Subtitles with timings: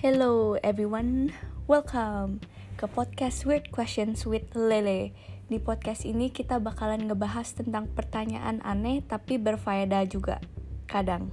[0.00, 1.28] Hello everyone,
[1.68, 2.40] welcome
[2.80, 5.12] ke podcast Weird Questions with Lele.
[5.52, 10.40] Di podcast ini kita bakalan ngebahas tentang pertanyaan aneh tapi berfaedah juga,
[10.88, 11.28] kadang.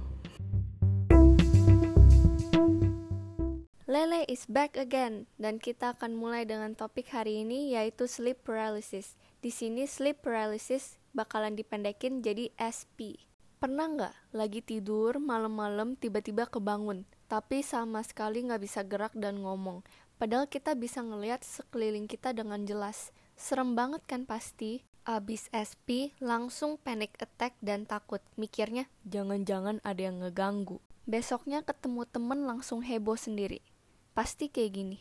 [3.88, 9.16] Lele is back again dan kita akan mulai dengan topik hari ini yaitu sleep paralysis.
[9.40, 13.16] Di sini sleep paralysis bakalan dipendekin jadi SP.
[13.64, 17.08] Pernah nggak lagi tidur malam-malam tiba-tiba kebangun?
[17.28, 19.84] Tapi sama sekali nggak bisa gerak dan ngomong.
[20.18, 23.14] Padahal kita bisa ngelihat sekeliling kita dengan jelas.
[23.38, 24.82] Serem banget kan pasti?
[25.06, 28.20] Abis SP, langsung panic attack dan takut.
[28.34, 30.82] Mikirnya, jangan-jangan ada yang ngeganggu.
[31.08, 33.64] Besoknya ketemu temen langsung heboh sendiri.
[34.12, 34.98] Pasti kayak gini.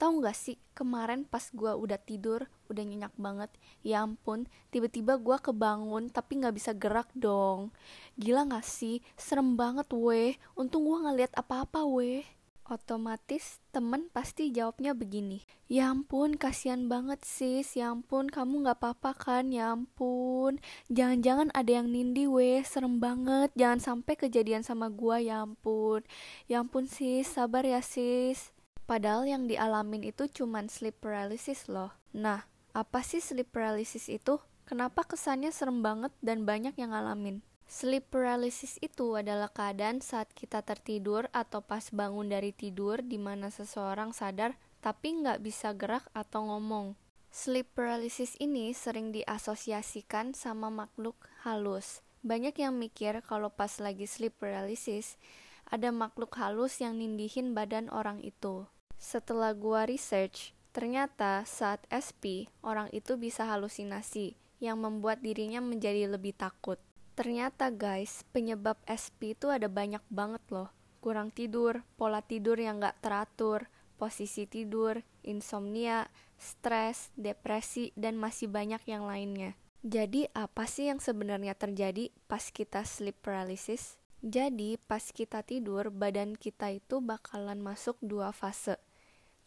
[0.00, 5.36] Tahu gak sih, kemarin pas gue udah tidur, udah nyenyak banget, ya ampun, tiba-tiba gue
[5.38, 7.70] kebangun tapi gak bisa gerak dong.
[8.18, 9.00] Gila gak sih?
[9.14, 12.26] Serem banget weh, untung gue gak lihat apa-apa weh.
[12.66, 19.14] Otomatis temen pasti jawabnya begini, ya ampun kasihan banget sis, ya ampun kamu gak apa-apa
[19.14, 20.58] kan, ya ampun.
[20.90, 26.02] Jangan-jangan ada yang nindi weh, serem banget, jangan sampai kejadian sama gue, ya ampun.
[26.50, 28.50] Ya ampun sis, sabar ya sis.
[28.82, 31.94] Padahal yang dialamin itu cuman sleep paralysis loh.
[32.14, 34.36] Nah, apa sih sleep paralysis itu?
[34.68, 37.40] Kenapa kesannya serem banget dan banyak yang ngalamin?
[37.64, 43.48] Sleep paralysis itu adalah keadaan saat kita tertidur atau pas bangun dari tidur di mana
[43.48, 46.92] seseorang sadar tapi nggak bisa gerak atau ngomong.
[47.32, 51.16] Sleep paralysis ini sering diasosiasikan sama makhluk
[51.48, 52.04] halus.
[52.20, 55.16] Banyak yang mikir kalau pas lagi sleep paralysis,
[55.64, 58.68] ada makhluk halus yang nindihin badan orang itu.
[59.00, 66.36] Setelah gua research, ternyata saat SP, orang itu bisa halusinasi yang membuat dirinya menjadi lebih
[66.36, 66.76] takut.
[67.16, 70.68] Ternyata guys, penyebab SP itu ada banyak banget loh.
[71.00, 78.84] Kurang tidur, pola tidur yang gak teratur, posisi tidur, insomnia, stres, depresi, dan masih banyak
[78.84, 79.56] yang lainnya.
[79.80, 83.96] Jadi apa sih yang sebenarnya terjadi pas kita sleep paralysis?
[84.20, 88.76] Jadi pas kita tidur, badan kita itu bakalan masuk dua fase,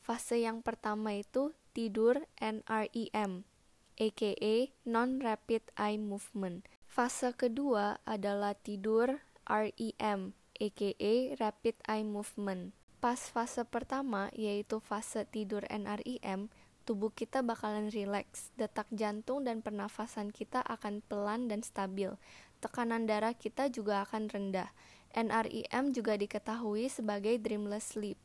[0.09, 3.45] Fase yang pertama itu tidur NREM,
[3.93, 6.65] aka non-rapid eye movement.
[6.89, 12.73] Fase kedua adalah tidur REM, aka rapid eye movement.
[12.97, 16.49] Pas fase pertama, yaitu fase tidur NREM,
[16.89, 22.17] tubuh kita bakalan rileks, detak jantung dan pernafasan kita akan pelan dan stabil.
[22.65, 24.73] Tekanan darah kita juga akan rendah.
[25.13, 28.17] NREM juga diketahui sebagai dreamless sleep.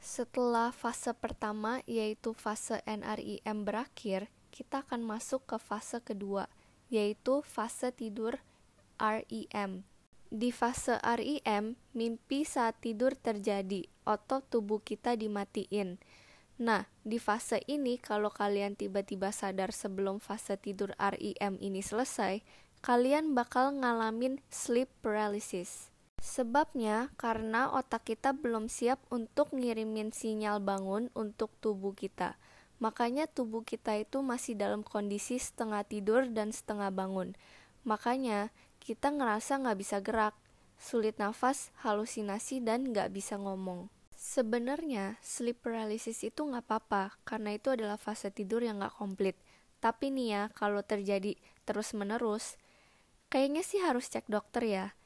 [0.00, 6.48] Setelah fase pertama, yaitu fase NRIM berakhir, kita akan masuk ke fase kedua,
[6.88, 8.40] yaitu fase tidur
[8.96, 9.84] REM.
[10.32, 16.00] Di fase REM, mimpi saat tidur terjadi, otot tubuh kita dimatiin.
[16.60, 22.40] Nah, di fase ini kalau kalian tiba-tiba sadar sebelum fase tidur REM ini selesai,
[22.80, 25.89] kalian bakal ngalamin sleep paralysis.
[26.20, 32.36] Sebabnya karena otak kita belum siap untuk ngirimin sinyal bangun untuk tubuh kita.
[32.76, 37.32] Makanya tubuh kita itu masih dalam kondisi setengah tidur dan setengah bangun.
[37.88, 38.52] Makanya
[38.84, 40.36] kita ngerasa nggak bisa gerak,
[40.76, 43.88] sulit nafas, halusinasi, dan nggak bisa ngomong.
[44.12, 49.40] Sebenarnya sleep paralysis itu nggak apa-apa karena itu adalah fase tidur yang nggak komplit.
[49.80, 52.60] Tapi nih ya, kalau terjadi terus-menerus,
[53.32, 54.99] kayaknya sih harus cek dokter ya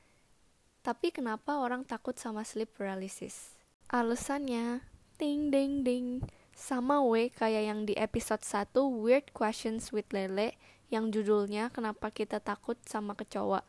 [0.84, 3.56] tapi kenapa orang takut sama sleep paralysis?
[3.88, 4.84] Alasannya,
[5.16, 6.20] ding ding ding,
[6.52, 10.60] sama we kayak yang di episode 1 Weird Questions with Lele
[10.92, 13.64] yang judulnya Kenapa Kita Takut sama Kecoa,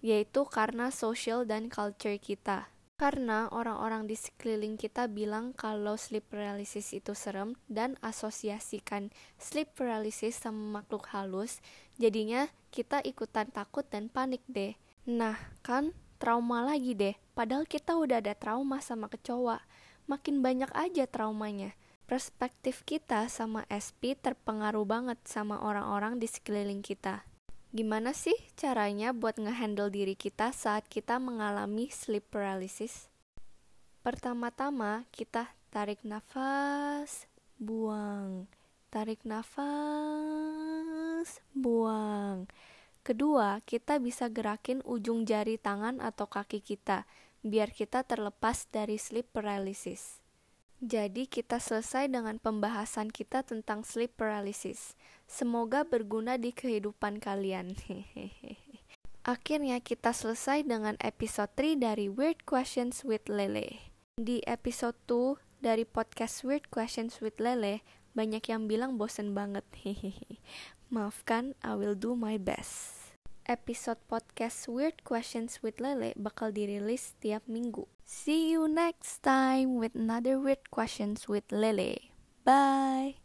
[0.00, 2.72] yaitu karena social dan culture kita.
[2.96, 10.40] Karena orang-orang di sekeliling kita bilang kalau sleep paralysis itu serem dan asosiasikan sleep paralysis
[10.40, 11.60] sama makhluk halus,
[12.00, 14.72] jadinya kita ikutan takut dan panik deh.
[15.04, 17.14] Nah, kan trauma lagi deh.
[17.36, 19.60] Padahal kita udah ada trauma sama kecoa.
[20.08, 21.76] Makin banyak aja traumanya.
[22.06, 27.26] Perspektif kita sama SP terpengaruh banget sama orang-orang di sekeliling kita.
[27.74, 33.10] Gimana sih caranya buat ngehandle diri kita saat kita mengalami sleep paralysis?
[34.06, 37.26] Pertama-tama, kita tarik nafas,
[37.58, 38.46] buang.
[38.88, 39.66] Tarik nafas,
[41.52, 42.46] buang.
[43.06, 47.06] Kedua, kita bisa gerakin ujung jari tangan atau kaki kita
[47.46, 50.18] biar kita terlepas dari sleep paralysis.
[50.82, 54.98] Jadi kita selesai dengan pembahasan kita tentang sleep paralysis.
[55.30, 57.78] Semoga berguna di kehidupan kalian.
[59.22, 63.94] Akhirnya kita selesai dengan episode 3 dari Weird Questions with Lele.
[64.18, 67.86] Di episode 2, dari podcast Weird Questions with Lele,
[68.18, 69.62] banyak yang bilang bosen banget.
[70.94, 72.95] Maafkan, I will do my best.
[73.46, 77.86] Episode podcast Weird Questions with Lele bakal dirilis tiap minggu.
[78.02, 82.10] See you next time with another Weird Questions with Lele.
[82.42, 83.22] Bye!